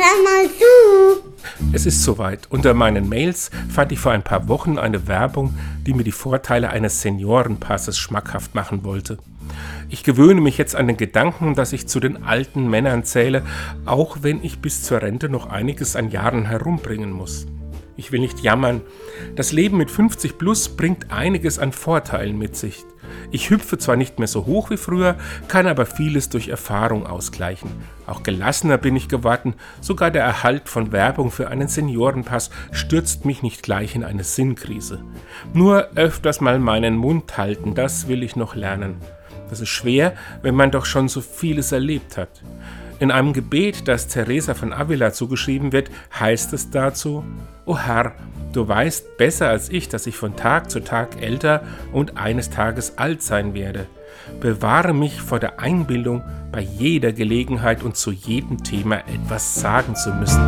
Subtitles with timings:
[0.00, 1.24] Hör mal zu!
[1.72, 2.46] Es ist soweit.
[2.50, 6.70] Unter meinen Mails fand ich vor ein paar Wochen eine Werbung, die mir die Vorteile
[6.70, 9.18] eines Seniorenpasses schmackhaft machen wollte.
[9.88, 13.42] Ich gewöhne mich jetzt an den Gedanken, dass ich zu den alten Männern zähle,
[13.86, 17.46] auch wenn ich bis zur Rente noch einiges an Jahren herumbringen muss.
[17.96, 18.82] Ich will nicht jammern.
[19.34, 22.84] Das Leben mit 50 plus bringt einiges an Vorteilen mit sich.
[23.30, 25.16] Ich hüpfe zwar nicht mehr so hoch wie früher,
[25.48, 27.70] kann aber vieles durch Erfahrung ausgleichen.
[28.06, 33.42] Auch gelassener bin ich geworden, sogar der Erhalt von Werbung für einen Seniorenpass stürzt mich
[33.42, 35.00] nicht gleich in eine Sinnkrise.
[35.52, 38.96] Nur öfters mal meinen Mund halten, das will ich noch lernen.
[39.50, 42.30] Das ist schwer, wenn man doch schon so vieles erlebt hat.
[43.00, 47.24] In einem Gebet, das Teresa von Avila zugeschrieben wird, heißt es dazu,
[47.64, 48.14] O Herr,
[48.52, 52.98] du weißt besser als ich, dass ich von Tag zu Tag älter und eines Tages
[52.98, 53.86] alt sein werde.
[54.40, 60.12] Bewahre mich vor der Einbildung, bei jeder Gelegenheit und zu jedem Thema etwas sagen zu
[60.14, 60.42] müssen.